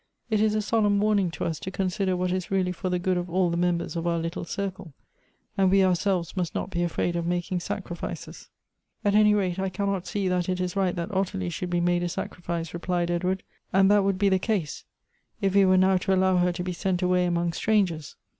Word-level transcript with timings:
It 0.31 0.41
is 0.41 0.55
a 0.55 0.63
solemn 0.63 0.99
warning 0.99 1.29
to 1.29 1.45
us 1.45 1.59
to 1.59 1.69
consider 1.69 2.17
what 2.17 2.31
is 2.31 2.49
really 2.49 2.71
for 2.71 2.89
the 2.89 2.97
good 2.97 3.17
of 3.17 3.29
all 3.29 3.51
the 3.51 3.55
members 3.55 3.95
of 3.95 4.07
our 4.07 4.17
little 4.17 4.43
circle— 4.43 4.95
and 5.59 5.69
we 5.69 5.83
our 5.83 5.93
selves 5.93 6.35
must 6.35 6.55
not 6.55 6.71
be 6.71 6.81
afraid 6.81 7.15
of 7.15 7.27
making 7.27 7.59
sacrifices."'' 7.59 8.49
At 9.05 9.13
any 9.13 9.35
rate 9.35 9.59
I 9.59 9.69
cannot 9.69 10.07
see 10.07 10.27
that 10.27 10.49
it 10.49 10.59
is 10.59 10.75
right 10.75 10.95
that 10.95 11.13
Ottilie 11.13 11.51
should 11.51 11.69
be 11.69 11.81
made 11.81 12.01
a 12.01 12.09
sacrifice," 12.09 12.73
replied 12.73 13.11
Edward;" 13.11 13.43
and 13.73 13.91
that 13.91 14.03
would 14.03 14.17
be 14.17 14.29
the 14.29 14.39
case 14.39 14.85
if 15.39 15.53
we 15.53 15.65
were 15.65 15.77
now 15.77 15.97
to 15.97 16.15
allow 16.15 16.37
her 16.37 16.51
to 16.51 16.63
be 16.63 16.73
sent 16.73 17.03
away 17.03 17.27
among 17.27 17.53
strangers. 17.53 18.15